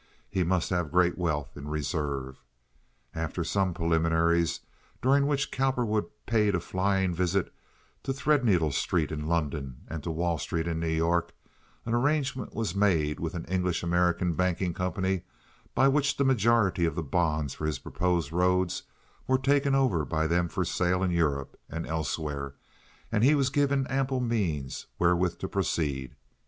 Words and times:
He 0.31 0.43
must 0.43 0.71
have 0.71 0.91
great 0.91 1.15
wealth 1.15 1.55
in 1.55 1.67
reserve. 1.67 2.41
After 3.13 3.43
some 3.43 3.71
preliminaries, 3.75 4.61
during 4.99 5.27
which 5.27 5.51
Cowperwood 5.51 6.07
paid 6.25 6.55
a 6.55 6.59
flying 6.59 7.13
visit 7.13 7.53
to 8.01 8.11
Threadneedle 8.11 8.71
Street 8.71 9.11
in 9.11 9.27
London, 9.27 9.81
and 9.87 10.01
to 10.01 10.09
Wall 10.09 10.39
Street 10.39 10.65
in 10.65 10.79
New 10.79 10.87
York, 10.87 11.33
an 11.85 11.93
arrangement 11.93 12.55
was 12.55 12.73
made 12.73 13.19
with 13.19 13.35
an 13.35 13.45
English 13.45 13.83
American 13.83 14.33
banking 14.33 14.73
company 14.73 15.21
by 15.75 15.87
which 15.87 16.17
the 16.17 16.23
majority 16.25 16.85
of 16.85 16.95
the 16.95 17.03
bonds 17.03 17.53
for 17.53 17.67
his 17.67 17.77
proposed 17.77 18.31
roads 18.31 18.81
were 19.27 19.37
taken 19.37 19.75
over 19.75 20.03
by 20.03 20.25
them 20.25 20.47
for 20.47 20.65
sale 20.65 21.03
in 21.03 21.11
Europe 21.11 21.59
and 21.69 21.85
elsewhere, 21.85 22.55
and 23.11 23.23
he 23.23 23.35
was 23.35 23.51
given 23.51 23.85
ample 23.85 24.19
means 24.19 24.87
wherewith 24.97 25.37
to 25.37 25.47
proceed. 25.47 26.15